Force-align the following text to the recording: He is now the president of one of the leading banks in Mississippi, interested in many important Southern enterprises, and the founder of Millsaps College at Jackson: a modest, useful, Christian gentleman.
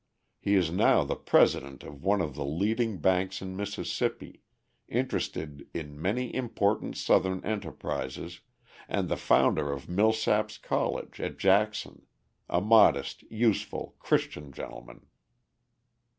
He 0.39 0.55
is 0.55 0.71
now 0.71 1.03
the 1.03 1.15
president 1.15 1.83
of 1.83 2.01
one 2.03 2.21
of 2.21 2.33
the 2.33 2.43
leading 2.43 2.97
banks 2.97 3.39
in 3.39 3.55
Mississippi, 3.55 4.41
interested 4.87 5.67
in 5.75 6.01
many 6.01 6.33
important 6.33 6.97
Southern 6.97 7.39
enterprises, 7.45 8.39
and 8.89 9.09
the 9.09 9.15
founder 9.15 9.71
of 9.71 9.85
Millsaps 9.85 10.57
College 10.59 11.19
at 11.21 11.37
Jackson: 11.37 12.07
a 12.49 12.59
modest, 12.61 13.21
useful, 13.31 13.95
Christian 13.99 14.51
gentleman. 14.51 15.05